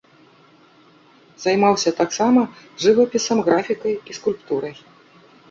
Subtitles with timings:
[1.43, 2.41] Займаўся таксама
[2.87, 4.75] жывапісам, графікай і скульптурай.